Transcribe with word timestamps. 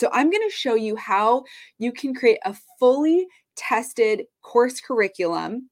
So 0.00 0.08
I'm 0.14 0.30
going 0.30 0.48
to 0.48 0.56
show 0.56 0.76
you 0.76 0.96
how 0.96 1.44
you 1.78 1.92
can 1.92 2.14
create 2.14 2.38
a 2.46 2.56
fully 2.78 3.26
tested 3.54 4.22
course 4.40 4.80
curriculum 4.80 5.68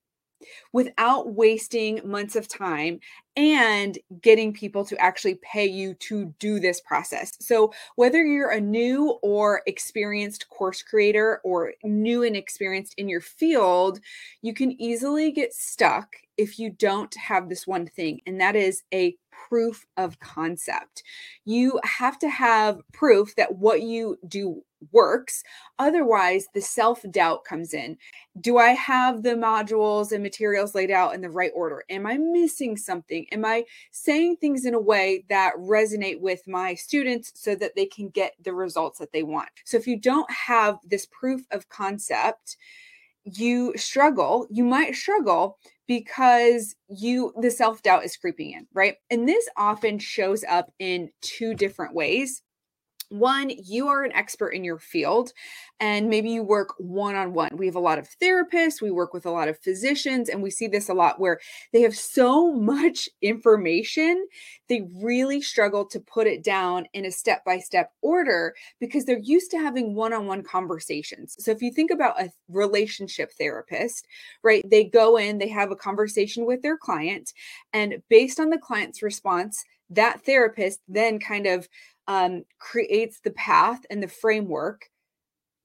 without 0.75 1.35
wasting 1.35 2.03
months 2.05 2.37
of 2.37 2.47
time 2.47 3.01
and 3.37 3.99
getting 4.21 4.53
people 4.53 4.85
to 4.85 4.99
actually 4.99 5.37
pay 5.37 5.65
you 5.65 5.95
to 5.95 6.35
do 6.39 6.61
this 6.61 6.79
process. 6.83 7.33
So, 7.41 7.73
whether 7.97 8.23
you're 8.23 8.51
a 8.51 8.61
new 8.61 9.19
or 9.23 9.63
experienced 9.67 10.51
course 10.51 10.83
creator 10.83 11.41
or 11.43 11.73
new 11.83 12.23
and 12.23 12.37
experienced 12.37 12.95
in 12.99 13.09
your 13.09 13.23
field, 13.23 13.99
you 14.43 14.53
can 14.53 14.79
easily 14.79 15.33
get 15.33 15.55
stuck 15.55 16.17
if 16.37 16.59
you 16.59 16.69
don't 16.69 17.15
have 17.17 17.49
this 17.49 17.67
one 17.67 17.87
thing, 17.87 18.21
and 18.27 18.39
that 18.43 18.57
is 18.57 18.83
a 18.93 19.17
proof 19.49 19.87
of 19.97 20.19
concept. 20.21 21.03
You 21.45 21.81
have 21.85 22.19
to 22.21 22.29
have 22.29 22.81
proof 22.93 23.35
that 23.37 23.57
what 23.57 23.83
you 23.83 24.19
do 24.29 24.63
works. 24.93 25.43
Otherwise, 25.79 26.47
the 26.55 26.61
self 26.61 27.03
doubt 27.11 27.45
comes 27.45 27.75
in. 27.75 27.97
Do 28.41 28.59
I 28.59 28.71
have 28.71 29.23
the 29.23 29.35
modules 29.35 30.13
and 30.13 30.23
materials 30.23 30.75
laid 30.75 30.91
out 30.91 31.15
in 31.15 31.21
the 31.21 31.31
right 31.31 31.51
order? 31.55 31.85
Am 31.89 32.07
I 32.07 32.17
missing 32.19 32.77
something? 32.77 33.27
Am 33.33 33.45
I 33.45 33.65
saying 33.91 34.37
things 34.37 34.65
in 34.65 34.75
a 34.75 34.81
way 34.81 35.25
that 35.29 35.55
resonate 35.57 36.21
with 36.21 36.47
my 36.47 36.75
students 36.75 37.33
so 37.35 37.55
that 37.57 37.75
they 37.75 37.87
can 37.87 38.09
get 38.11 38.35
the 38.43 38.53
results 38.53 38.99
that 38.99 39.13
they 39.13 39.23
want? 39.23 39.49
So, 39.65 39.77
if 39.77 39.87
you 39.87 39.99
don't 39.99 40.31
have 40.31 40.79
this 40.85 41.07
proof 41.07 41.43
of 41.51 41.69
concept, 41.69 42.57
you 43.37 43.73
struggle, 43.77 44.47
you 44.51 44.65
might 44.65 44.95
struggle 44.95 45.59
because 45.87 46.75
you 46.89 47.33
the 47.41 47.51
self-doubt 47.51 48.05
is 48.05 48.17
creeping 48.17 48.53
in, 48.53 48.67
right? 48.73 48.97
And 49.11 49.29
this 49.29 49.49
often 49.57 49.99
shows 49.99 50.45
up 50.49 50.71
in 50.79 51.11
two 51.21 51.55
different 51.55 51.95
ways 51.95 52.43
one, 53.11 53.51
you 53.51 53.89
are 53.89 54.05
an 54.05 54.13
expert 54.13 54.51
in 54.51 54.65
your 54.65 54.79
field 54.79 55.33
and 55.81 56.09
maybe 56.09 56.31
you 56.31 56.43
work 56.43 56.75
one 56.79 57.15
on 57.15 57.33
one. 57.33 57.57
We 57.57 57.67
have 57.67 57.77
a 57.77 57.81
lot 57.81 57.99
of 57.99 58.09
therapists, 58.21 58.83
we 58.83 58.91
work 58.91 59.15
with 59.15 59.27
a 59.27 59.31
lot 59.31 59.49
of 59.49 59.59
physicians, 59.59 60.29
and 60.29 60.43
we 60.43 60.51
see 60.51 60.67
this 60.67 60.89
a 60.89 60.95
lot 60.95 61.21
where 61.21 61.39
they 61.73 61.83
have 61.83 61.95
so 61.95 62.53
much 62.69 63.09
information, 63.23 64.27
they 64.69 64.87
really 64.97 65.41
struggle 65.41 65.85
to 65.87 66.01
put 66.01 66.27
it 66.27 66.43
down 66.43 66.87
in 66.93 67.07
a 67.07 67.11
step 67.11 67.45
by 67.45 67.59
step 67.59 67.93
order 68.03 68.55
because 68.81 69.05
they're 69.05 69.19
used 69.19 69.51
to 69.53 69.59
having 69.59 69.95
one 69.95 70.13
on 70.13 70.27
one 70.27 70.43
conversations. 70.43 71.37
So 71.39 71.51
if 71.51 71.63
you 71.63 71.73
think 71.73 71.91
about 71.91 72.21
a 72.21 72.31
relationship 72.49 73.33
therapist, 73.39 74.07
right, 74.43 74.69
they 74.69 74.85
go 74.85 75.17
in, 75.17 75.39
they 75.39 75.49
have 75.49 75.71
a 75.71 75.77
conversation 75.77 76.45
with 76.45 76.63
their 76.63 76.77
client, 76.77 77.33
and 77.73 78.03
based 78.09 78.41
on 78.41 78.51
the 78.51 78.59
client's 78.59 79.03
response, 79.03 79.65
that 79.91 80.23
therapist 80.25 80.81
then 80.89 81.19
kind 81.19 81.47
of 81.47 81.69
um, 82.09 82.45
creates 82.59 83.21
the 83.21 83.31
path 83.33 83.81
and 83.91 84.03
the 84.03 84.09
framework 84.09 84.91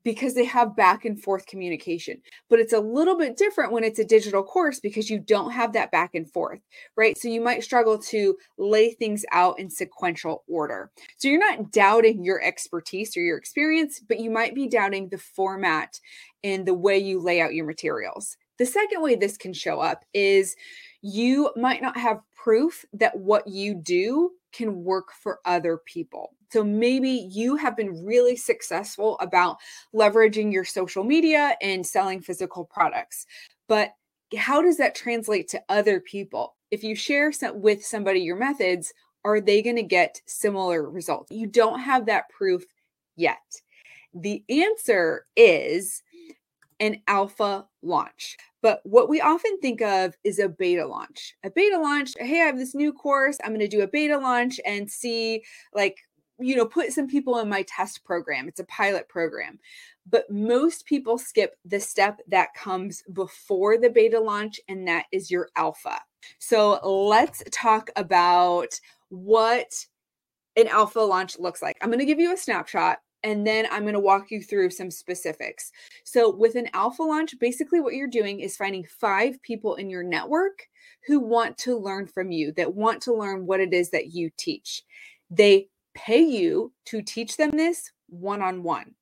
because 0.04 0.36
they 0.36 0.44
have 0.44 0.76
back 0.76 1.06
and 1.06 1.22
forth 1.22 1.46
communication. 1.46 2.22
But 2.50 2.60
it's 2.60 2.74
a 2.74 2.80
little 2.80 3.18
bit 3.18 3.38
different 3.38 3.72
when 3.72 3.86
it's 3.86 4.00
a 4.00 4.06
digital 4.06 4.44
course 4.44 4.82
because 4.82 5.10
you 5.10 5.18
don't 5.18 5.52
have 5.52 5.74
that 5.74 5.92
back 5.92 6.14
and 6.14 6.30
forth, 6.30 6.60
right? 6.98 7.18
So 7.18 7.30
you 7.30 7.42
might 7.42 7.64
struggle 7.64 7.98
to 7.98 8.36
lay 8.58 8.92
things 8.92 9.24
out 9.32 9.60
in 9.60 9.70
sequential 9.70 10.44
order. 10.48 10.92
So 11.18 11.30
you're 11.30 11.40
not 11.40 11.72
doubting 11.72 12.24
your 12.24 12.42
expertise 12.44 13.16
or 13.16 13.22
your 13.22 13.38
experience, 13.38 14.02
but 14.06 14.20
you 14.20 14.30
might 14.30 14.54
be 14.54 14.68
doubting 14.68 15.08
the 15.08 15.18
format 15.18 16.00
and 16.44 16.66
the 16.66 16.74
way 16.74 16.98
you 16.98 17.22
lay 17.22 17.40
out 17.40 17.54
your 17.54 17.66
materials. 17.66 18.36
The 18.60 18.66
second 18.66 19.02
way 19.02 19.16
this 19.16 19.38
can 19.38 19.54
show 19.54 19.80
up 19.80 20.04
is 20.14 20.56
you 21.02 21.52
might 21.56 21.82
not 21.82 21.98
have 21.98 22.22
proof 22.36 22.86
that 22.94 23.18
what 23.18 23.48
you 23.48 23.74
do 23.74 24.32
can 24.54 24.84
work 24.84 25.12
for 25.12 25.40
other 25.46 25.80
people. 25.86 26.36
So 26.52 26.64
maybe 26.64 27.28
you 27.32 27.56
have 27.56 27.76
been 27.76 28.06
really 28.06 28.36
successful 28.36 29.18
about 29.20 29.58
leveraging 29.94 30.54
your 30.54 30.64
social 30.66 31.04
media 31.04 31.58
and 31.62 31.86
selling 31.86 32.22
physical 32.22 32.64
products. 32.66 33.26
But 33.68 33.94
how 34.38 34.62
does 34.62 34.78
that 34.78 34.96
translate 34.96 35.48
to 35.50 35.64
other 35.70 36.00
people? 36.00 36.56
If 36.72 36.84
you 36.84 36.96
share 36.96 37.32
some, 37.32 37.62
with 37.62 37.84
somebody 37.84 38.22
your 38.22 38.36
methods, 38.36 38.94
are 39.26 39.42
they 39.42 39.62
going 39.62 39.76
to 39.78 39.84
get 39.84 40.22
similar 40.26 40.90
results? 40.90 41.32
You 41.32 41.48
don't 41.48 41.80
have 41.80 42.06
that 42.06 42.30
proof 42.30 42.64
yet. 43.16 43.42
The 44.14 44.44
answer 44.50 45.26
is 45.36 46.04
an 46.80 47.02
alpha 47.08 47.66
launch. 47.82 48.38
But 48.64 48.80
what 48.84 49.10
we 49.10 49.20
often 49.20 49.60
think 49.60 49.82
of 49.82 50.18
is 50.24 50.40
a 50.40 50.48
beta 50.48 50.88
launch. 50.88 51.36
A 51.44 51.52
beta 51.52 51.78
launch, 51.78 52.14
hey, 52.18 52.42
I 52.42 52.46
have 52.46 52.58
this 52.58 52.74
new 52.74 52.94
course. 52.94 53.38
I'm 53.44 53.52
going 53.52 53.60
to 53.60 53.68
do 53.68 53.82
a 53.82 53.88
beta 53.88 54.18
launch 54.18 54.60
and 54.66 54.90
see, 54.90 55.44
like, 55.74 55.98
you 56.40 56.56
know, 56.56 56.66
put 56.66 56.94
some 56.94 57.08
people 57.08 57.38
in 57.40 57.50
my 57.50 57.64
test 57.64 58.06
program. 58.06 58.48
It's 58.48 58.62
a 58.62 58.66
pilot 58.66 59.10
program. 59.10 59.60
But 60.10 60.32
most 60.32 60.86
people 60.86 61.18
skip 61.18 61.58
the 61.66 61.80
step 61.80 62.22
that 62.30 62.54
comes 62.54 63.04
before 63.12 63.78
the 63.78 63.90
beta 63.90 64.20
launch, 64.20 64.62
and 64.70 64.88
that 64.88 65.08
is 65.12 65.30
your 65.30 65.50
alpha. 65.58 66.00
So 66.40 66.80
let's 66.88 67.44
talk 67.52 67.90
about 67.98 68.80
what 69.10 69.74
an 70.56 70.70
alpha 70.70 71.02
launch 71.02 71.38
looks 71.38 71.62
like. 71.62 71.78
I'm 71.82 71.90
going 71.90 72.00
to 72.00 72.06
give 72.06 72.20
you 72.20 72.34
a 72.34 72.38
snapshot 72.38 73.00
and 73.24 73.48
then 73.48 73.66
I'm 73.72 73.84
going 73.84 73.94
to 73.94 74.00
walk 74.00 74.32
you 74.32 74.42
through 74.42 74.72
some 74.72 74.92
specifics. 74.92 75.72
So, 76.04 76.30
with 76.30 76.56
an 76.56 76.70
alpha 76.74 77.04
launch, 77.04 77.38
basically 77.40 77.80
what 77.80 77.94
you're 77.94 78.08
doing 78.08 78.40
is 78.40 78.58
finding 78.58 78.86
five 78.86 79.42
people 79.42 79.76
in 79.76 79.90
your 79.90 80.04
network 80.04 80.68
who 81.08 81.20
want 81.20 81.58
to 81.60 81.78
learn 81.78 82.08
from 82.08 82.32
you, 82.32 82.52
that 82.54 82.76
want 82.76 83.02
to 83.04 83.14
learn 83.14 83.46
what 83.46 83.60
it 83.60 83.74
is 83.74 83.92
that 83.92 84.14
you 84.14 84.30
teach. 84.38 84.84
They 85.30 85.70
pay 85.94 86.22
you 86.22 86.74
to 86.86 87.02
teach 87.02 87.38
them 87.38 87.52
this 87.52 87.92
one 88.08 88.42
on 88.42 88.64
one. 88.64 88.96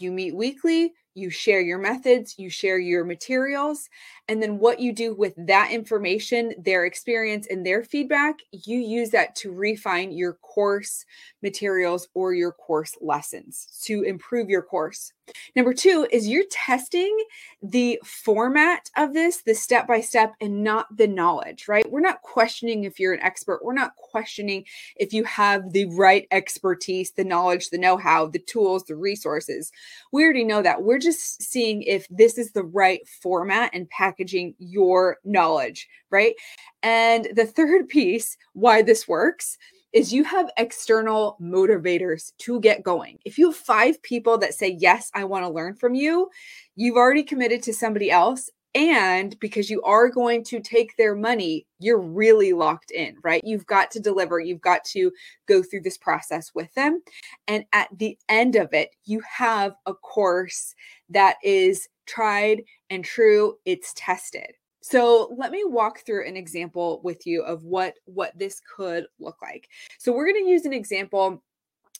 You 0.00 0.12
meet 0.12 0.34
weekly, 0.34 0.92
you 1.14 1.30
share 1.30 1.60
your 1.60 1.78
methods, 1.78 2.38
you 2.38 2.50
share 2.50 2.78
your 2.78 3.04
materials, 3.04 3.88
and 4.28 4.42
then 4.42 4.58
what 4.58 4.80
you 4.80 4.92
do 4.92 5.14
with 5.14 5.34
that 5.36 5.70
information, 5.70 6.52
their 6.58 6.84
experience, 6.86 7.46
and 7.48 7.64
their 7.64 7.84
feedback, 7.84 8.36
you 8.52 8.78
use 8.78 9.10
that 9.10 9.34
to 9.36 9.52
refine 9.52 10.12
your 10.12 10.34
course 10.34 11.04
materials 11.42 12.08
or 12.14 12.34
your 12.34 12.52
course 12.52 12.96
lessons 13.00 13.80
to 13.84 14.02
improve 14.02 14.48
your 14.48 14.62
course. 14.62 15.12
Number 15.56 15.72
two 15.72 16.06
is 16.10 16.28
you're 16.28 16.44
testing 16.50 17.16
the 17.62 17.98
format 18.04 18.90
of 18.96 19.14
this, 19.14 19.42
the 19.42 19.54
step 19.54 19.86
by 19.86 20.00
step, 20.00 20.34
and 20.40 20.62
not 20.62 20.94
the 20.96 21.06
knowledge, 21.06 21.68
right? 21.68 21.90
We're 21.90 22.00
not 22.00 22.22
questioning 22.22 22.84
if 22.84 22.98
you're 23.00 23.14
an 23.14 23.22
expert. 23.22 23.64
We're 23.64 23.72
not 23.72 23.96
questioning 23.96 24.64
if 24.96 25.12
you 25.12 25.24
have 25.24 25.72
the 25.72 25.86
right 25.86 26.26
expertise, 26.30 27.12
the 27.12 27.24
knowledge, 27.24 27.70
the 27.70 27.78
know 27.78 27.96
how, 27.96 28.26
the 28.26 28.38
tools, 28.38 28.84
the 28.84 28.96
resources. 28.96 29.72
We 30.12 30.24
already 30.24 30.44
know 30.44 30.62
that. 30.62 30.82
We're 30.82 30.98
just 30.98 31.42
seeing 31.42 31.82
if 31.82 32.06
this 32.10 32.36
is 32.36 32.52
the 32.52 32.64
right 32.64 33.06
format 33.08 33.70
and 33.72 33.88
packaging 33.90 34.54
your 34.58 35.18
knowledge, 35.24 35.88
right? 36.10 36.34
And 36.82 37.28
the 37.34 37.46
third 37.46 37.88
piece, 37.88 38.36
why 38.52 38.82
this 38.82 39.08
works, 39.08 39.56
is 39.94 40.12
you 40.12 40.24
have 40.24 40.50
external 40.58 41.38
motivators 41.40 42.32
to 42.38 42.60
get 42.60 42.82
going. 42.82 43.18
If 43.24 43.38
you 43.38 43.50
have 43.50 43.56
five 43.56 44.02
people 44.02 44.36
that 44.38 44.52
say, 44.52 44.76
Yes, 44.78 45.10
I 45.14 45.24
want 45.24 45.44
to 45.44 45.50
learn 45.50 45.76
from 45.76 45.94
you, 45.94 46.28
you've 46.74 46.96
already 46.96 47.22
committed 47.22 47.62
to 47.62 47.72
somebody 47.72 48.10
else. 48.10 48.50
And 48.74 49.38
because 49.38 49.70
you 49.70 49.80
are 49.82 50.08
going 50.08 50.42
to 50.46 50.58
take 50.58 50.96
their 50.96 51.14
money, 51.14 51.64
you're 51.78 52.00
really 52.00 52.52
locked 52.52 52.90
in, 52.90 53.14
right? 53.22 53.40
You've 53.44 53.66
got 53.66 53.92
to 53.92 54.00
deliver, 54.00 54.40
you've 54.40 54.60
got 54.60 54.82
to 54.86 55.12
go 55.46 55.62
through 55.62 55.82
this 55.82 55.96
process 55.96 56.50
with 56.56 56.74
them. 56.74 57.00
And 57.46 57.64
at 57.72 57.88
the 57.96 58.18
end 58.28 58.56
of 58.56 58.72
it, 58.72 58.90
you 59.04 59.22
have 59.38 59.76
a 59.86 59.94
course 59.94 60.74
that 61.08 61.36
is 61.44 61.88
tried 62.06 62.64
and 62.90 63.04
true, 63.04 63.58
it's 63.64 63.92
tested. 63.94 64.54
So 64.86 65.34
let 65.38 65.50
me 65.50 65.64
walk 65.64 66.00
through 66.04 66.28
an 66.28 66.36
example 66.36 67.00
with 67.02 67.26
you 67.26 67.42
of 67.42 67.64
what 67.64 67.94
what 68.04 68.38
this 68.38 68.60
could 68.76 69.06
look 69.18 69.40
like. 69.40 69.70
So 69.98 70.12
we're 70.12 70.30
going 70.30 70.44
to 70.44 70.50
use 70.50 70.66
an 70.66 70.74
example 70.74 71.42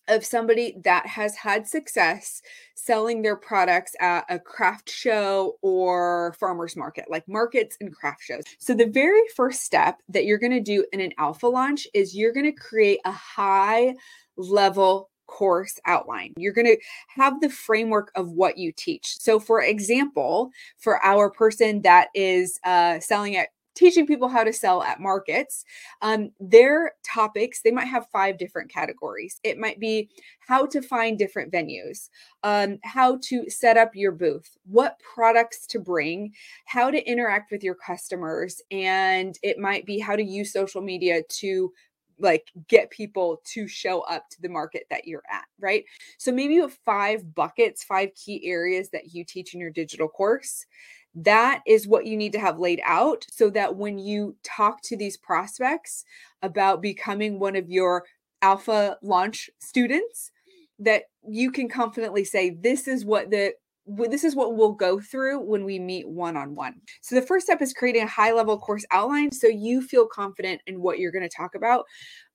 of 0.09 0.23
somebody 0.23 0.77
that 0.85 1.07
has 1.07 1.35
had 1.35 1.67
success 1.67 2.43
selling 2.75 3.23
their 3.23 3.37
products 3.37 3.97
at 4.01 4.27
a 4.29 4.39
craft 4.39 4.91
show 4.91 5.57
or 5.63 6.35
farmers 6.39 6.77
market, 6.77 7.07
like 7.09 7.27
markets 7.27 7.79
and 7.81 7.91
craft 7.91 8.21
shows. 8.23 8.43
So, 8.59 8.75
the 8.75 8.85
very 8.85 9.23
first 9.35 9.63
step 9.63 10.03
that 10.11 10.27
you're 10.27 10.37
going 10.37 10.53
to 10.53 10.61
do 10.61 10.85
in 10.93 11.01
an 11.01 11.15
alpha 11.17 11.47
launch 11.47 11.89
is 11.95 12.15
you're 12.15 12.35
going 12.35 12.45
to 12.45 12.53
create 12.53 13.01
a 13.07 13.13
high 13.13 13.95
level 14.37 15.09
course 15.35 15.81
outline. 15.85 16.33
You're 16.37 16.53
going 16.53 16.67
to 16.67 16.79
have 17.09 17.41
the 17.41 17.51
framework 17.51 18.13
of 18.15 18.31
what 18.31 18.57
you 18.57 18.73
teach. 18.73 19.19
So, 19.19 19.41
for 19.41 19.61
example, 19.61 20.51
for 20.79 21.05
our 21.05 21.31
person 21.31 21.83
that 21.83 22.09
is 22.15 22.61
uh, 22.65 23.01
selling 23.01 23.37
at 23.37 23.49
teaching 23.75 24.07
people 24.07 24.29
how 24.29 24.45
to 24.45 24.53
sell 24.53 24.85
at 24.85 25.01
markets 25.01 25.65
um, 26.01 26.31
their 26.39 26.93
topics 27.05 27.61
they 27.63 27.73
might 27.73 27.87
have 27.87 28.07
five 28.13 28.39
different 28.39 28.71
categories 28.71 29.41
it 29.43 29.59
might 29.59 29.81
be 29.81 30.09
how 30.39 30.65
to 30.65 30.81
find 30.81 31.19
different 31.19 31.53
venues 31.53 32.09
um, 32.45 32.79
how 32.85 33.19
to 33.21 33.51
set 33.51 33.77
up 33.77 33.91
your 33.95 34.13
booth 34.13 34.57
what 34.65 35.01
products 35.01 35.67
to 35.67 35.81
bring 35.81 36.33
how 36.67 36.89
to 36.89 37.05
interact 37.05 37.51
with 37.51 37.65
your 37.65 37.75
customers 37.75 38.63
and 38.71 39.41
it 39.43 39.59
might 39.59 39.85
be 39.87 39.99
how 39.99 40.15
to 40.15 40.23
use 40.23 40.53
social 40.53 40.81
media 40.81 41.21
to 41.29 41.73
like 42.19 42.49
get 42.69 42.91
people 42.91 43.41
to 43.53 43.67
show 43.67 44.01
up 44.03 44.29
to 44.31 44.43
the 44.43 44.49
market 44.49 44.85
that 44.91 45.07
you're 45.07 45.23
at, 45.31 45.45
right? 45.59 45.85
So 46.19 46.33
maybe 46.33 46.55
you 46.55 46.63
have 46.63 46.79
five 46.85 47.35
buckets, 47.35 47.85
five 47.85 48.11
key 48.15 48.49
areas 48.49 48.91
that 48.91 49.15
you 49.15 49.25
teach 49.25 49.55
in 49.55 49.61
your 49.61 49.71
digital 49.71 50.09
course. 50.09 50.67
That 51.15 51.63
is 51.67 51.87
what 51.87 52.07
you 52.07 52.17
need 52.17 52.33
to 52.33 52.41
have 52.41 52.59
laid 52.59 52.81
out 52.85 53.25
so 53.31 53.51
that 53.51 53.77
when 53.77 53.99
you 53.99 54.37
talk 54.43 54.83
to 54.83 54.97
these 54.97 55.17
prospects 55.17 56.05
about 56.43 56.83
becoming 56.83 57.39
one 57.39 57.57
of 57.57 57.71
your 57.71 58.05
alpha 58.43 58.99
launch 59.03 59.49
students, 59.61 60.33
that 60.81 61.05
you 61.29 61.51
can 61.53 61.69
confidently 61.69 62.25
say, 62.25 62.51
This 62.51 62.89
is 62.89 63.05
what 63.05 63.31
the 63.31 63.55
this 63.87 64.25
is 64.25 64.35
what 64.35 64.57
we'll 64.57 64.73
go 64.73 64.99
through 64.99 65.41
when 65.41 65.65
we 65.65 65.79
meet 65.79 66.09
one 66.09 66.37
on 66.37 66.55
one. 66.55 66.81
So, 67.03 67.15
the 67.15 67.23
first 67.23 67.47
step 67.47 67.61
is 67.61 67.73
creating 67.73 68.03
a 68.03 68.09
high 68.09 68.33
level 68.33 68.59
course 68.59 68.85
outline 68.91 69.31
so 69.31 69.47
you 69.47 69.83
feel 69.83 70.07
confident 70.07 70.63
in 70.67 70.81
what 70.81 70.99
you're 70.99 71.13
going 71.13 71.29
to 71.29 71.37
talk 71.37 71.55
about. 71.55 71.85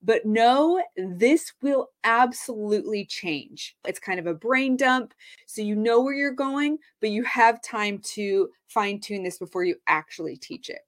But 0.03 0.25
no, 0.25 0.83
this 0.95 1.51
will 1.61 1.89
absolutely 2.03 3.05
change. 3.05 3.75
It's 3.85 3.99
kind 3.99 4.19
of 4.19 4.27
a 4.27 4.33
brain 4.33 4.77
dump. 4.77 5.13
So, 5.47 5.61
you 5.61 5.75
know 5.75 6.01
where 6.01 6.13
you're 6.13 6.31
going, 6.31 6.77
but 7.01 7.09
you 7.09 7.23
have 7.23 7.61
time 7.61 7.99
to 8.13 8.49
fine 8.67 8.99
tune 8.99 9.23
this 9.23 9.39
before 9.39 9.63
you 9.63 9.75
actually 9.87 10.37
teach 10.37 10.69
it. 10.69 10.81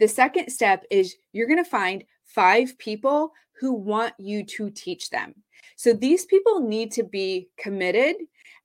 The 0.00 0.08
second 0.08 0.50
step 0.50 0.84
is 0.90 1.16
you're 1.32 1.48
going 1.48 1.62
to 1.62 1.70
find 1.70 2.04
five 2.24 2.76
people 2.78 3.32
who 3.60 3.72
want 3.72 4.14
you 4.18 4.44
to 4.44 4.70
teach 4.70 5.10
them. 5.10 5.34
So, 5.76 5.92
these 5.92 6.24
people 6.24 6.60
need 6.60 6.92
to 6.92 7.04
be 7.04 7.48
committed. 7.58 8.16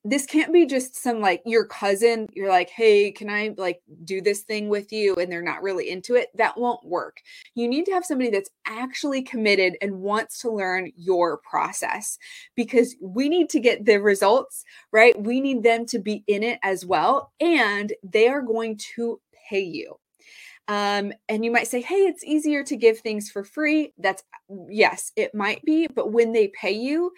This 0.06 0.26
can't 0.26 0.52
be 0.52 0.66
just 0.66 0.96
some 0.96 1.20
like 1.20 1.40
your 1.46 1.64
cousin 1.64 2.28
you're 2.34 2.50
like 2.50 2.68
hey 2.68 3.10
can 3.10 3.30
i 3.30 3.54
like 3.56 3.80
do 4.04 4.20
this 4.20 4.42
thing 4.42 4.68
with 4.68 4.92
you? 4.92 5.14
and 5.14 5.32
they're 5.32 5.40
not 5.40 5.62
really 5.62 5.88
into 5.88 6.14
it. 6.14 6.28
That 6.36 6.58
won't 6.58 6.84
work. 6.84 7.22
You 7.54 7.68
need 7.68 7.86
to 7.86 7.92
have 7.92 8.04
somebody 8.04 8.30
that's 8.30 8.50
actually 8.66 9.22
committed 9.22 9.76
and 9.80 10.00
wants 10.02 10.40
to 10.40 10.50
learn 10.50 10.92
your 10.96 11.38
process 11.38 12.18
because 12.54 12.94
we 13.00 13.30
need 13.30 13.48
to 13.50 13.60
get 13.60 13.86
the 13.86 13.96
results 13.98 14.64
right? 14.92 15.18
We 15.18 15.40
need 15.40 15.62
them 15.62 15.86
to 15.86 15.98
be 15.98 16.22
in 16.26 16.42
it 16.42 16.58
as 16.62 16.84
well 16.84 17.32
and 17.40 17.92
they 18.02 18.28
are 18.28 18.42
going 18.42 18.78
to 18.96 19.20
pay 19.48 19.62
you 19.62 19.96
um, 20.68 21.12
and 21.28 21.44
you 21.44 21.50
might 21.50 21.66
say, 21.68 21.80
hey, 21.80 22.06
it's 22.06 22.24
easier 22.24 22.64
to 22.64 22.76
give 22.76 22.98
things 22.98 23.30
for 23.30 23.44
free. 23.44 23.92
That's 23.98 24.22
yes, 24.68 25.12
it 25.16 25.34
might 25.34 25.62
be, 25.64 25.86
but 25.86 26.12
when 26.12 26.32
they 26.32 26.48
pay 26.48 26.72
you, 26.72 27.12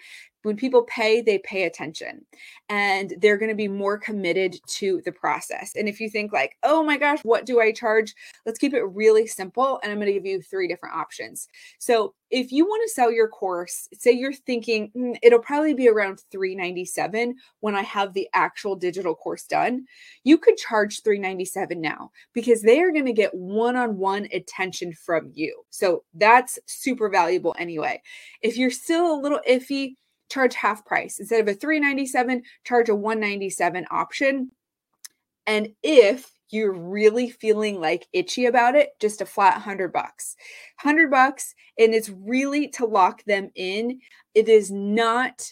when 0.47 0.55
people 0.55 0.83
pay, 0.83 1.19
they 1.19 1.39
pay 1.39 1.63
attention 1.63 2.25
and 2.69 3.13
they're 3.19 3.37
going 3.37 3.49
to 3.49 3.55
be 3.55 3.67
more 3.67 3.97
committed 3.97 4.55
to 4.67 5.01
the 5.03 5.11
process. 5.11 5.73
And 5.75 5.89
if 5.89 5.99
you 5.99 6.09
think, 6.09 6.31
like, 6.31 6.55
oh 6.63 6.81
my 6.83 6.95
gosh, 6.95 7.19
what 7.23 7.45
do 7.45 7.59
I 7.59 7.73
charge? 7.73 8.15
Let's 8.45 8.57
keep 8.57 8.73
it 8.73 8.83
really 8.83 9.27
simple. 9.27 9.77
And 9.83 9.91
I'm 9.91 9.97
going 9.97 10.07
to 10.07 10.13
give 10.13 10.25
you 10.25 10.41
three 10.41 10.69
different 10.69 10.95
options. 10.95 11.49
So 11.79 12.13
if 12.31 12.53
you 12.53 12.65
want 12.65 12.81
to 12.87 12.93
sell 12.93 13.11
your 13.11 13.27
course, 13.27 13.89
say 13.93 14.11
you're 14.11 14.31
thinking 14.31 14.89
mm, 14.95 15.17
it'll 15.21 15.39
probably 15.39 15.73
be 15.73 15.89
around 15.89 16.21
397 16.31 17.35
when 17.59 17.75
I 17.75 17.81
have 17.81 18.13
the 18.13 18.29
actual 18.33 18.77
digital 18.77 19.15
course 19.15 19.43
done, 19.43 19.85
you 20.23 20.37
could 20.37 20.55
charge 20.55 21.03
397 21.03 21.81
now 21.81 22.11
because 22.33 22.61
they 22.61 22.79
are 22.79 22.91
going 22.91 23.05
to 23.05 23.13
get 23.13 23.33
one-on-one 23.33 24.29
attention 24.31 24.93
from 24.93 25.29
you. 25.33 25.63
So 25.71 26.03
that's 26.13 26.57
super 26.67 27.09
valuable 27.09 27.53
anyway. 27.59 28.01
If 28.41 28.57
you're 28.57 28.71
still 28.71 29.13
a 29.13 29.21
little 29.21 29.41
iffy, 29.49 29.95
charge 30.29 30.55
half 30.55 30.85
price. 30.85 31.19
Instead 31.19 31.41
of 31.41 31.47
a 31.47 31.53
397, 31.53 32.43
charge 32.63 32.89
a 32.89 32.95
197 32.95 33.85
option. 33.91 34.51
And 35.45 35.69
if 35.83 36.31
you're 36.49 36.73
really 36.73 37.29
feeling 37.29 37.79
like 37.79 38.07
itchy 38.13 38.45
about 38.45 38.75
it, 38.75 38.89
just 38.99 39.21
a 39.21 39.25
flat 39.25 39.53
100 39.53 39.91
bucks. 39.91 40.35
100 40.81 41.11
bucks 41.11 41.53
and 41.77 41.93
it's 41.93 42.09
really 42.09 42.67
to 42.69 42.85
lock 42.85 43.23
them 43.25 43.49
in. 43.55 43.99
It 44.33 44.49
is 44.49 44.71
not 44.71 45.43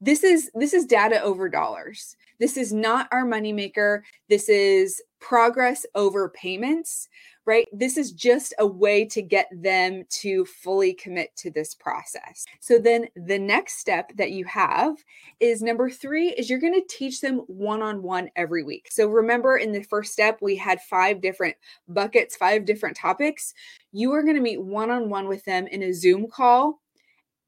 this 0.00 0.24
is 0.24 0.50
this 0.54 0.72
is 0.72 0.86
data 0.86 1.20
over 1.22 1.48
dollars. 1.48 2.16
This 2.38 2.56
is 2.56 2.72
not 2.72 3.08
our 3.12 3.24
moneymaker. 3.24 4.00
This 4.28 4.48
is 4.48 5.00
progress 5.20 5.84
over 5.94 6.28
payments 6.30 7.08
right? 7.50 7.66
This 7.72 7.96
is 7.96 8.12
just 8.12 8.54
a 8.60 8.66
way 8.66 9.04
to 9.06 9.22
get 9.22 9.48
them 9.50 10.04
to 10.20 10.44
fully 10.44 10.94
commit 10.94 11.34
to 11.38 11.50
this 11.50 11.74
process. 11.74 12.44
So 12.60 12.78
then 12.78 13.06
the 13.16 13.40
next 13.40 13.78
step 13.78 14.12
that 14.16 14.30
you 14.30 14.44
have 14.44 14.96
is 15.40 15.60
number 15.62 15.90
3 15.90 16.28
is 16.28 16.48
you're 16.48 16.60
going 16.60 16.80
to 16.80 16.86
teach 16.88 17.20
them 17.20 17.38
one-on-one 17.48 18.30
every 18.36 18.62
week. 18.62 18.88
So 18.90 19.08
remember 19.08 19.56
in 19.56 19.72
the 19.72 19.82
first 19.82 20.12
step 20.12 20.38
we 20.40 20.54
had 20.54 20.80
five 20.82 21.20
different 21.20 21.56
buckets, 21.88 22.36
five 22.36 22.64
different 22.64 22.96
topics. 22.96 23.52
You 23.90 24.12
are 24.12 24.22
going 24.22 24.36
to 24.36 24.42
meet 24.42 24.62
one-on-one 24.62 25.26
with 25.26 25.44
them 25.44 25.66
in 25.66 25.82
a 25.82 25.92
Zoom 25.92 26.28
call 26.28 26.80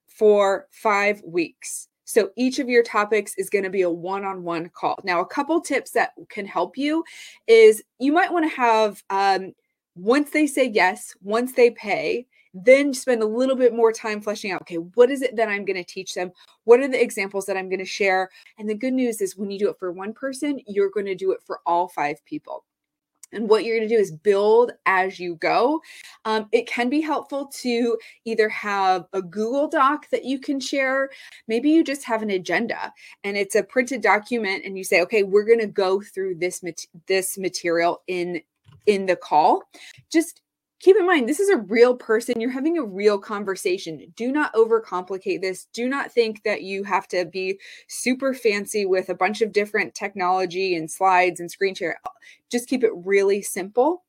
for 0.09 0.67
5 0.71 1.23
weeks. 1.25 1.89
So 2.13 2.31
each 2.37 2.59
of 2.59 2.69
your 2.69 2.83
topics 2.83 3.35
is 3.39 3.49
going 3.49 3.65
to 3.65 3.71
be 3.71 3.83
a 3.83 3.91
one 3.91 4.25
on 4.25 4.43
one 4.43 4.69
call. 4.69 4.99
Now, 5.03 5.21
a 5.21 5.27
couple 5.27 5.61
tips 5.61 5.93
that 5.93 6.13
can 6.29 6.45
help 6.45 6.77
you 6.77 7.05
is 7.47 7.83
you 7.99 8.13
might 8.13 8.33
want 8.33 8.51
to 8.51 8.55
have 8.55 9.03
um, 9.09 9.55
once 9.95 10.31
they 10.31 10.47
say 10.47 10.69
yes, 10.69 11.15
once 11.23 11.55
they 11.55 11.71
pay, 11.71 12.27
then 12.53 12.93
spend 12.93 13.23
a 13.23 13.27
little 13.27 13.57
bit 13.57 13.75
more 13.75 13.93
time 13.93 14.21
fleshing 14.21 14.53
out 14.53 14.61
okay, 14.61 14.77
what 14.77 15.11
is 15.11 15.23
it 15.23 15.37
that 15.37 15.49
I'm 15.49 15.65
going 15.65 15.83
to 15.83 15.85
teach 15.85 16.13
them? 16.13 16.31
What 16.65 16.81
are 16.81 16.89
the 16.89 17.03
examples 17.03 17.47
that 17.47 17.57
I'm 17.57 17.71
going 17.71 17.79
to 17.79 17.85
share? 17.87 18.29
And 18.59 18.69
the 18.69 18.75
good 18.75 18.93
news 18.93 19.23
is 19.23 19.37
when 19.37 19.51
you 19.51 19.59
do 19.59 19.71
it 19.71 19.79
for 19.79 19.91
one 19.91 20.13
person, 20.13 20.61
you're 20.67 20.91
going 20.91 21.07
to 21.07 21.15
do 21.15 21.33
it 21.33 21.41
for 21.47 21.61
all 21.65 21.89
five 21.89 22.23
people. 22.27 22.65
And 23.33 23.49
what 23.49 23.65
you're 23.65 23.77
going 23.77 23.89
to 23.89 23.95
do 23.95 24.01
is 24.01 24.13
build 24.13 24.73
as 24.87 25.19
you 25.19 25.37
go. 25.37 25.81
Um, 26.25 26.49
it 26.53 26.67
can 26.67 26.89
be 26.89 27.01
helpful 27.01 27.47
to 27.61 27.99
either 28.25 28.49
have 28.49 29.07
a 29.13 29.23
Google 29.23 29.69
Doc 29.69 30.09
that 30.11 30.25
you 30.25 30.39
can 30.39 30.61
share. 30.61 31.11
Maybe 31.49 31.71
you 31.71 31.83
just 31.83 32.05
have 32.05 32.23
an 32.23 32.31
agenda 32.31 32.93
and 33.25 33.37
it's 33.37 33.55
a 33.55 33.63
printed 33.63 34.03
document, 34.03 34.65
and 34.65 34.77
you 34.77 34.85
say, 34.85 35.01
okay, 35.03 35.23
we're 35.23 35.45
going 35.45 35.61
to 35.61 35.67
go 35.67 36.01
through 36.01 36.37
this 36.37 36.63
mat- 36.63 36.87
this 37.07 37.39
material 37.39 38.03
in 38.07 38.41
in 38.87 39.07
the 39.07 39.17
call, 39.17 39.63
just 40.11 40.43
keep 40.83 40.97
in 40.97 41.07
mind 41.07 41.29
this 41.29 41.41
is 41.41 41.49
a 41.49 41.57
real 41.57 41.95
person. 41.95 42.41
You're 42.41 42.51
having 42.51 42.77
a 42.77 42.85
real 42.85 43.19
conversation. 43.19 44.13
Do 44.17 44.31
not 44.31 44.53
overcomplicate 44.53 45.41
this. 45.41 45.69
Do 45.73 45.89
not 45.89 46.13
think 46.13 46.43
that 46.43 46.63
you 46.63 46.85
have 46.85 47.09
to 47.09 47.25
be 47.25 47.59
super 47.87 48.35
fancy 48.35 48.85
with 48.85 49.09
a 49.09 49.15
bunch 49.15 49.41
of 49.41 49.53
different 49.53 49.95
technology 49.95 50.75
and 50.75 50.91
slides 50.91 51.41
and 51.41 51.51
screen 51.51 51.75
share. 51.75 51.99
Just 52.51 52.69
keep 52.69 52.85
it 52.85 52.91
really 52.95 53.41
simple 53.41 54.03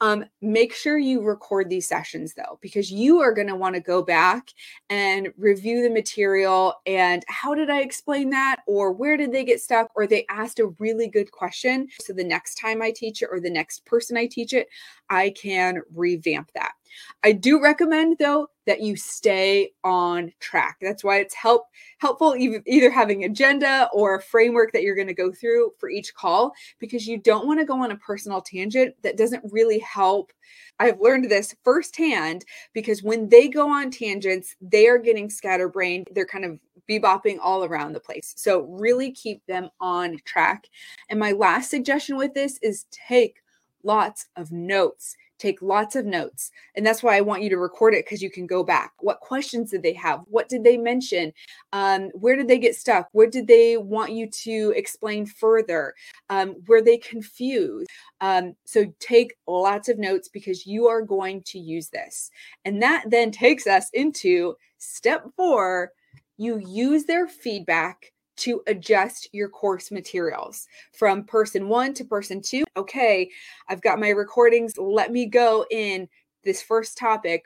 um, 0.00 0.24
make 0.40 0.72
sure 0.72 0.96
you 0.96 1.22
record 1.22 1.68
these 1.68 1.88
sessions 1.88 2.34
though, 2.34 2.58
because 2.60 2.90
you 2.90 3.18
are 3.20 3.32
going 3.32 3.48
to 3.48 3.56
want 3.56 3.74
to 3.74 3.80
go 3.80 4.02
back 4.02 4.50
and 4.90 5.28
review 5.36 5.82
the 5.82 5.90
material 5.90 6.74
and 6.86 7.24
how 7.28 7.54
did 7.54 7.68
I 7.68 7.80
explain 7.80 8.30
that? 8.30 8.60
Or 8.66 8.92
where 8.92 9.16
did 9.16 9.32
they 9.32 9.44
get 9.44 9.60
stuck? 9.60 9.90
Or 9.96 10.06
they 10.06 10.24
asked 10.28 10.60
a 10.60 10.68
really 10.78 11.08
good 11.08 11.32
question. 11.32 11.88
So 12.00 12.12
the 12.12 12.24
next 12.24 12.56
time 12.56 12.80
I 12.80 12.92
teach 12.92 13.22
it 13.22 13.28
or 13.30 13.40
the 13.40 13.50
next 13.50 13.84
person 13.86 14.16
I 14.16 14.26
teach 14.26 14.52
it, 14.52 14.68
I 15.10 15.30
can 15.30 15.80
revamp 15.94 16.50
that. 16.54 16.72
I 17.22 17.32
do 17.32 17.62
recommend 17.62 18.16
though 18.18 18.48
that 18.66 18.80
you 18.80 18.96
stay 18.96 19.72
on 19.84 20.32
track. 20.40 20.76
That's 20.80 21.04
why 21.04 21.18
it's 21.18 21.34
help 21.34 21.64
helpful 21.98 22.34
either 22.36 22.90
having 22.90 23.24
an 23.24 23.30
agenda 23.30 23.88
or 23.92 24.16
a 24.16 24.22
framework 24.22 24.72
that 24.72 24.82
you're 24.82 24.94
going 24.94 25.08
to 25.08 25.14
go 25.14 25.32
through 25.32 25.72
for 25.78 25.90
each 25.90 26.14
call 26.14 26.52
because 26.78 27.06
you 27.06 27.18
don't 27.18 27.46
want 27.46 27.60
to 27.60 27.66
go 27.66 27.82
on 27.82 27.90
a 27.90 27.96
personal 27.96 28.40
tangent 28.40 28.94
that 29.02 29.16
doesn't 29.16 29.44
really 29.52 29.78
help. 29.80 30.32
I've 30.78 31.00
learned 31.00 31.30
this 31.30 31.54
firsthand 31.64 32.44
because 32.72 33.02
when 33.02 33.28
they 33.28 33.48
go 33.48 33.70
on 33.70 33.90
tangents, 33.90 34.54
they 34.60 34.86
are 34.86 34.98
getting 34.98 35.30
scatterbrained. 35.30 36.08
They're 36.12 36.26
kind 36.26 36.44
of 36.44 36.58
bebopping 36.88 37.38
all 37.42 37.64
around 37.64 37.92
the 37.92 38.00
place. 38.00 38.32
So 38.36 38.62
really 38.62 39.12
keep 39.12 39.44
them 39.46 39.68
on 39.80 40.18
track. 40.24 40.68
And 41.10 41.18
my 41.18 41.32
last 41.32 41.70
suggestion 41.70 42.16
with 42.16 42.34
this 42.34 42.58
is 42.62 42.86
take 42.90 43.40
lots 43.88 44.26
of 44.36 44.52
notes 44.52 45.16
take 45.38 45.62
lots 45.62 45.96
of 45.96 46.04
notes. 46.04 46.50
And 46.74 46.84
that's 46.84 47.02
why 47.02 47.16
I 47.16 47.20
want 47.20 47.42
you 47.42 47.50
to 47.50 47.58
record 47.58 47.94
it 47.94 48.04
because 48.04 48.22
you 48.22 48.30
can 48.30 48.46
go 48.46 48.62
back. 48.62 48.92
What 48.98 49.20
questions 49.20 49.70
did 49.70 49.82
they 49.82 49.92
have? 49.94 50.20
What 50.26 50.48
did 50.48 50.64
they 50.64 50.76
mention? 50.76 51.32
Um, 51.72 52.10
where 52.14 52.36
did 52.36 52.48
they 52.48 52.58
get 52.58 52.76
stuck? 52.76 53.08
Where 53.12 53.30
did 53.30 53.46
they 53.46 53.76
want 53.76 54.12
you 54.12 54.28
to 54.28 54.72
explain 54.76 55.26
further? 55.26 55.94
Um, 56.28 56.56
were 56.66 56.82
they 56.82 56.98
confused? 56.98 57.88
Um, 58.20 58.54
so 58.64 58.92
take 58.98 59.34
lots 59.46 59.88
of 59.88 59.98
notes 59.98 60.28
because 60.28 60.66
you 60.66 60.88
are 60.88 61.02
going 61.02 61.42
to 61.46 61.58
use 61.58 61.88
this. 61.88 62.30
And 62.64 62.82
that 62.82 63.04
then 63.08 63.30
takes 63.30 63.66
us 63.66 63.88
into 63.92 64.56
step 64.78 65.24
four. 65.36 65.92
You 66.36 66.58
use 66.58 67.04
their 67.04 67.26
feedback 67.26 68.12
to 68.38 68.62
adjust 68.66 69.28
your 69.32 69.48
course 69.48 69.90
materials 69.90 70.66
from 70.92 71.24
person 71.24 71.68
one 71.68 71.94
to 71.94 72.04
person 72.04 72.40
two. 72.40 72.64
Okay, 72.76 73.30
I've 73.68 73.82
got 73.82 74.00
my 74.00 74.10
recordings. 74.10 74.76
Let 74.78 75.12
me 75.12 75.26
go 75.26 75.66
in 75.70 76.08
this 76.44 76.62
first 76.62 76.96
topic. 76.96 77.44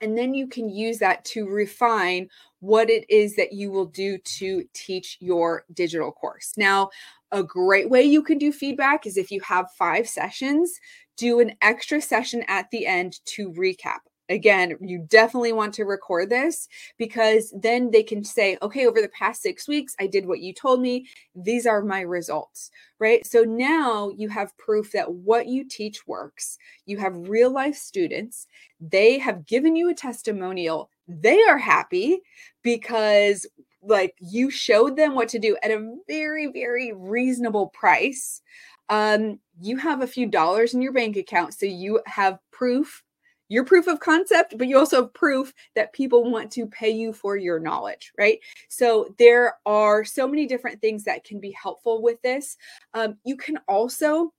And 0.00 0.16
then 0.16 0.32
you 0.32 0.46
can 0.46 0.68
use 0.68 0.98
that 0.98 1.24
to 1.26 1.46
refine 1.46 2.28
what 2.60 2.88
it 2.88 3.04
is 3.08 3.34
that 3.36 3.52
you 3.52 3.72
will 3.72 3.86
do 3.86 4.18
to 4.18 4.64
teach 4.72 5.16
your 5.20 5.64
digital 5.72 6.12
course. 6.12 6.52
Now, 6.56 6.90
a 7.32 7.42
great 7.42 7.90
way 7.90 8.02
you 8.04 8.22
can 8.22 8.38
do 8.38 8.52
feedback 8.52 9.06
is 9.06 9.16
if 9.16 9.30
you 9.30 9.40
have 9.40 9.72
five 9.76 10.08
sessions, 10.08 10.78
do 11.16 11.40
an 11.40 11.52
extra 11.62 12.00
session 12.00 12.44
at 12.46 12.70
the 12.70 12.86
end 12.86 13.18
to 13.26 13.50
recap 13.52 13.98
again, 14.28 14.76
you 14.80 15.06
definitely 15.08 15.52
want 15.52 15.74
to 15.74 15.84
record 15.84 16.30
this 16.30 16.68
because 16.98 17.52
then 17.56 17.90
they 17.90 18.02
can 18.02 18.22
say, 18.22 18.58
okay, 18.62 18.86
over 18.86 19.00
the 19.00 19.08
past 19.08 19.42
six 19.42 19.66
weeks, 19.66 19.94
I 19.98 20.06
did 20.06 20.26
what 20.26 20.40
you 20.40 20.52
told 20.52 20.80
me. 20.80 21.06
These 21.34 21.66
are 21.66 21.82
my 21.82 22.00
results, 22.00 22.70
right? 22.98 23.26
So 23.26 23.42
now 23.42 24.10
you 24.16 24.28
have 24.28 24.56
proof 24.58 24.92
that 24.92 25.12
what 25.12 25.46
you 25.46 25.64
teach 25.64 26.06
works. 26.06 26.58
You 26.86 26.98
have 26.98 27.28
real 27.28 27.50
life 27.50 27.76
students. 27.76 28.46
They 28.80 29.18
have 29.18 29.46
given 29.46 29.76
you 29.76 29.88
a 29.88 29.94
testimonial. 29.94 30.90
They 31.06 31.42
are 31.44 31.58
happy 31.58 32.20
because 32.62 33.46
like 33.82 34.14
you 34.18 34.50
showed 34.50 34.96
them 34.96 35.14
what 35.14 35.28
to 35.28 35.38
do 35.38 35.56
at 35.62 35.70
a 35.70 35.96
very, 36.06 36.48
very 36.48 36.92
reasonable 36.92 37.68
price. 37.68 38.42
Um, 38.88 39.38
you 39.60 39.76
have 39.76 40.02
a 40.02 40.06
few 40.06 40.26
dollars 40.26 40.74
in 40.74 40.82
your 40.82 40.92
bank 40.92 41.16
account. 41.16 41.54
So 41.54 41.66
you 41.66 42.00
have 42.06 42.38
proof 42.50 43.02
your 43.48 43.64
proof 43.64 43.86
of 43.86 44.00
concept, 44.00 44.56
but 44.58 44.68
you 44.68 44.78
also 44.78 45.02
have 45.02 45.14
proof 45.14 45.52
that 45.74 45.92
people 45.92 46.30
want 46.30 46.50
to 46.52 46.66
pay 46.66 46.90
you 46.90 47.12
for 47.12 47.36
your 47.36 47.58
knowledge, 47.58 48.12
right? 48.18 48.38
So 48.68 49.14
there 49.18 49.54
are 49.66 50.04
so 50.04 50.28
many 50.28 50.46
different 50.46 50.80
things 50.80 51.04
that 51.04 51.24
can 51.24 51.40
be 51.40 51.52
helpful 51.52 52.02
with 52.02 52.20
this. 52.22 52.56
Um, 52.94 53.16
you 53.24 53.36
can 53.36 53.58
also 53.68 54.32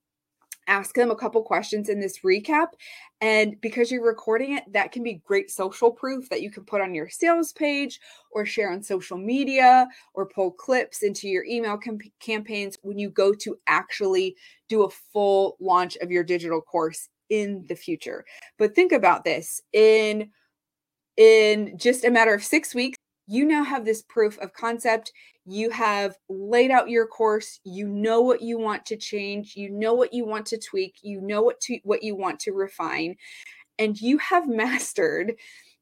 ask 0.69 0.93
them 0.95 1.09
a 1.09 1.15
couple 1.15 1.41
questions 1.41 1.89
in 1.89 1.99
this 1.99 2.19
recap. 2.19 2.67
And 3.21 3.59
because 3.59 3.91
you're 3.91 4.05
recording 4.05 4.55
it, 4.55 4.63
that 4.71 4.91
can 4.91 5.03
be 5.03 5.21
great 5.25 5.49
social 5.49 5.91
proof 5.91 6.29
that 6.29 6.41
you 6.41 6.51
can 6.51 6.63
put 6.63 6.79
on 6.79 6.93
your 6.93 7.09
sales 7.09 7.51
page 7.51 7.99
or 8.31 8.45
share 8.45 8.71
on 8.71 8.83
social 8.83 9.17
media 9.17 9.87
or 10.13 10.27
pull 10.27 10.51
clips 10.51 11.01
into 11.01 11.27
your 11.27 11.43
email 11.43 11.77
campaigns 12.19 12.77
when 12.83 12.99
you 12.99 13.09
go 13.09 13.33
to 13.33 13.57
actually 13.67 14.35
do 14.69 14.83
a 14.83 14.89
full 14.89 15.57
launch 15.59 15.97
of 15.97 16.11
your 16.11 16.23
digital 16.23 16.61
course 16.61 17.09
in 17.29 17.65
the 17.67 17.75
future. 17.75 18.25
But 18.57 18.75
think 18.75 18.91
about 18.91 19.23
this 19.23 19.61
in 19.73 20.29
in 21.17 21.77
just 21.77 22.05
a 22.05 22.11
matter 22.11 22.33
of 22.33 22.43
6 22.43 22.73
weeks, 22.73 22.97
you 23.27 23.45
now 23.45 23.63
have 23.63 23.85
this 23.85 24.01
proof 24.03 24.39
of 24.39 24.53
concept. 24.53 25.11
You 25.45 25.69
have 25.69 26.15
laid 26.29 26.71
out 26.71 26.89
your 26.89 27.05
course, 27.05 27.59
you 27.63 27.87
know 27.87 28.21
what 28.21 28.41
you 28.41 28.57
want 28.57 28.85
to 28.87 28.95
change, 28.95 29.55
you 29.55 29.69
know 29.69 29.93
what 29.93 30.13
you 30.13 30.25
want 30.25 30.45
to 30.47 30.57
tweak, 30.57 30.95
you 31.03 31.21
know 31.21 31.41
what 31.41 31.59
to 31.61 31.79
what 31.83 32.03
you 32.03 32.15
want 32.15 32.39
to 32.41 32.53
refine, 32.53 33.15
and 33.77 33.99
you 33.99 34.17
have 34.19 34.47
mastered 34.49 35.33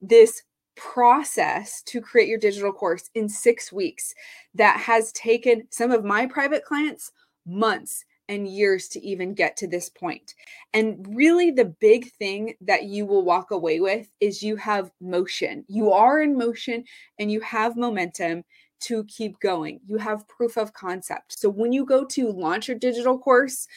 this 0.02 0.44
process 0.76 1.82
to 1.84 2.02
create 2.02 2.28
your 2.28 2.38
digital 2.38 2.72
course 2.72 3.10
in 3.16 3.30
6 3.30 3.72
weeks. 3.72 4.14
That 4.56 4.80
has 4.80 5.12
taken 5.14 5.68
some 5.72 5.92
of 5.92 6.04
my 6.04 6.26
private 6.26 6.64
clients 6.66 7.12
months 7.46 8.04
and 8.30 8.48
years 8.48 8.88
to 8.90 9.06
even 9.06 9.34
get 9.34 9.58
to 9.58 9.68
this 9.68 9.90
point. 9.90 10.36
And 10.74 11.06
really, 11.16 11.52
the 11.52 11.66
big 11.66 12.12
thing 12.14 12.56
that 12.62 12.84
you 12.84 13.06
will 13.06 13.24
walk 13.24 13.52
away 13.52 13.80
with 13.80 14.10
is 14.20 14.44
you 14.44 14.56
have 14.58 14.92
motion. 15.00 15.66
You 15.68 15.92
are 15.92 16.22
in 16.22 16.38
motion 16.38 16.84
and 17.20 17.32
you 17.32 17.40
have 17.42 17.78
momentum 17.78 18.44
to 18.80 19.04
keep 19.06 19.40
going. 19.40 19.80
You 19.86 19.98
have 19.98 20.28
proof 20.28 20.58
of 20.58 20.74
concept. 20.74 21.40
So 21.40 21.50
when 21.50 21.72
you 21.72 21.86
go 21.86 22.06
to 22.06 22.32
launch 22.32 22.68
your 22.68 22.78
digital 22.78 23.18
course, 23.18 23.68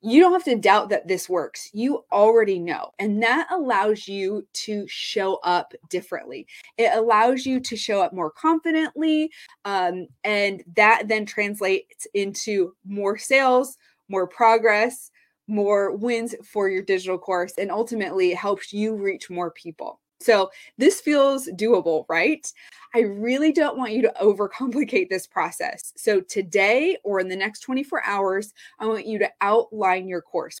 you 0.00 0.20
don't 0.20 0.32
have 0.32 0.44
to 0.44 0.56
doubt 0.56 0.90
that 0.90 1.08
this 1.08 1.28
works. 1.28 1.70
You 1.72 2.04
already 2.12 2.58
know. 2.58 2.92
And 2.98 3.22
that 3.22 3.48
allows 3.50 4.06
you 4.06 4.46
to 4.52 4.86
show 4.86 5.36
up 5.42 5.74
differently. 5.90 6.46
It 6.76 6.96
allows 6.96 7.44
you 7.44 7.58
to 7.60 7.76
show 7.76 8.00
up 8.00 8.12
more 8.12 8.30
confidently. 8.30 9.30
Um, 9.64 10.06
and 10.22 10.62
that 10.76 11.08
then 11.08 11.26
translates 11.26 12.06
into 12.14 12.74
more 12.86 13.18
sales, 13.18 13.76
more 14.08 14.28
progress, 14.28 15.10
more 15.48 15.96
wins 15.96 16.34
for 16.44 16.68
your 16.68 16.82
digital 16.82 17.18
course. 17.18 17.54
And 17.58 17.70
ultimately, 17.70 18.32
helps 18.34 18.72
you 18.72 18.94
reach 18.94 19.30
more 19.30 19.50
people. 19.50 20.00
So 20.20 20.50
this 20.76 21.00
feels 21.00 21.48
doable, 21.48 22.04
right? 22.08 22.50
I 22.94 23.00
really 23.00 23.52
don't 23.52 23.78
want 23.78 23.92
you 23.92 24.02
to 24.02 24.14
overcomplicate 24.20 25.08
this 25.08 25.26
process. 25.26 25.92
So 25.96 26.20
today 26.20 26.96
or 27.04 27.20
in 27.20 27.28
the 27.28 27.36
next 27.36 27.60
24 27.60 28.04
hours, 28.04 28.52
I 28.78 28.86
want 28.86 29.06
you 29.06 29.18
to 29.20 29.30
outline 29.40 30.08
your 30.08 30.22
course. 30.22 30.60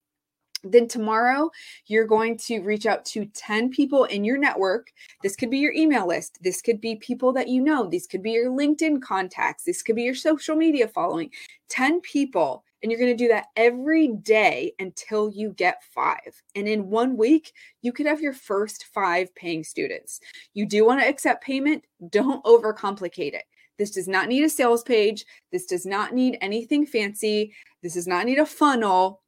Then 0.64 0.88
tomorrow, 0.88 1.50
you're 1.86 2.06
going 2.06 2.36
to 2.38 2.60
reach 2.60 2.84
out 2.84 3.04
to 3.06 3.26
10 3.26 3.70
people 3.70 4.04
in 4.04 4.24
your 4.24 4.38
network. 4.38 4.92
This 5.22 5.36
could 5.36 5.50
be 5.50 5.58
your 5.58 5.72
email 5.72 6.06
list. 6.08 6.38
This 6.42 6.60
could 6.60 6.80
be 6.80 6.96
people 6.96 7.32
that 7.34 7.48
you 7.48 7.62
know. 7.62 7.86
These 7.86 8.08
could 8.08 8.22
be 8.22 8.32
your 8.32 8.50
LinkedIn 8.50 9.00
contacts. 9.00 9.64
This 9.64 9.82
could 9.82 9.94
be 9.94 10.02
your 10.02 10.16
social 10.16 10.56
media 10.56 10.88
following. 10.88 11.30
10 11.68 12.00
people 12.00 12.64
and 12.82 12.90
you're 12.90 13.00
going 13.00 13.16
to 13.16 13.24
do 13.24 13.28
that 13.28 13.46
every 13.56 14.08
day 14.08 14.72
until 14.78 15.30
you 15.30 15.50
get 15.50 15.82
five. 15.94 16.42
And 16.54 16.68
in 16.68 16.90
one 16.90 17.16
week, 17.16 17.52
you 17.82 17.92
could 17.92 18.06
have 18.06 18.20
your 18.20 18.32
first 18.32 18.86
five 18.94 19.34
paying 19.34 19.64
students. 19.64 20.20
You 20.54 20.66
do 20.66 20.84
want 20.86 21.00
to 21.00 21.08
accept 21.08 21.44
payment, 21.44 21.84
don't 22.10 22.44
overcomplicate 22.44 23.34
it. 23.34 23.44
This 23.78 23.90
does 23.92 24.08
not 24.08 24.28
need 24.28 24.44
a 24.44 24.48
sales 24.48 24.82
page. 24.82 25.24
This 25.52 25.66
does 25.66 25.86
not 25.86 26.12
need 26.12 26.36
anything 26.40 26.84
fancy. 26.84 27.54
This 27.82 27.94
does 27.94 28.08
not 28.08 28.26
need 28.26 28.38
a 28.38 28.46
funnel. 28.46 29.22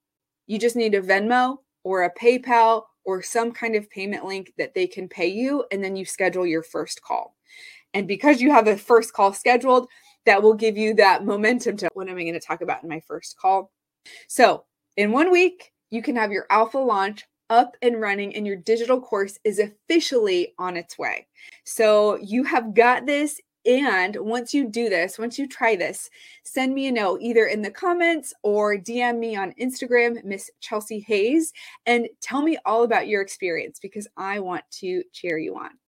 You 0.47 0.59
just 0.59 0.77
need 0.77 0.95
a 0.95 1.01
Venmo 1.01 1.59
or 1.85 2.03
a 2.03 2.15
PayPal 2.15 2.83
or 3.05 3.23
some 3.23 3.53
kind 3.53 3.77
of 3.77 3.89
payment 3.91 4.25
link 4.25 4.53
that 4.59 4.75
they 4.75 4.87
can 4.87 5.09
pay 5.09 5.29
you. 5.29 5.65
And 5.71 5.83
then 5.83 5.97
you 5.97 6.05
schedule 6.05 6.47
your 6.47 6.63
first 6.63 7.01
call. 7.03 7.37
And 7.95 8.07
because 8.07 8.41
you 8.41 8.51
have 8.51 8.67
a 8.67 8.77
first 8.77 9.13
call 9.13 9.33
scheduled, 9.33 9.89
that 10.27 10.43
will 10.43 10.55
give 10.55 10.77
you 10.77 10.95
that 10.95 11.25
momentum 11.25 11.77
to 11.79 11.89
what 11.95 12.09
am 12.09 12.17
I 12.17 12.23
going 12.23 12.35
to 12.35 12.41
talk 12.41 12.61
about 12.61 12.83
in 12.83 12.89
my 12.89 13.01
first 13.01 13.37
call. 13.39 13.71
So, 14.29 14.65
in 14.97 15.13
one 15.13 15.31
week, 15.31 15.73
you 15.91 16.03
can 16.03 16.17
have 16.17 16.33
your 16.33 16.47
alpha 16.51 16.79
launch 16.79 17.25
up 17.49 17.77
and 17.83 18.01
running, 18.01 18.35
and 18.35 18.47
your 18.47 18.57
digital 18.57 19.01
course 19.01 19.39
is 19.45 19.59
officially 19.59 20.55
on 20.59 20.77
its 20.77 20.99
way. 20.99 21.27
So, 21.65 22.17
you 22.17 22.45
have 22.45 22.75
got 22.75 23.07
this. 23.07 23.41
And 23.67 24.17
once 24.17 24.55
you 24.55 24.71
do 24.71 24.89
this, 24.89 25.19
once 25.19 25.39
you 25.39 25.47
try 25.47 25.77
this, 25.77 26.09
send 26.45 26.75
me 26.75 26.87
a 26.87 26.93
note 26.93 27.21
either 27.21 27.45
in 27.45 27.61
the 27.61 27.71
comments 27.71 28.33
or 28.43 28.79
DM 28.79 29.19
me 29.19 29.37
on 29.37 29.53
Instagram, 29.61 30.25
Miss 30.25 30.51
Chelsea 30.61 31.01
Hayes, 31.01 31.53
and 31.85 32.09
tell 32.23 32.41
me 32.41 32.57
all 32.65 32.85
about 32.85 33.07
your 33.07 33.21
experience 33.21 33.79
because 33.79 34.09
I 34.17 34.39
want 34.41 34.65
to 34.79 35.03
cheer 35.13 35.37
you 35.37 35.57
on. 35.57 35.73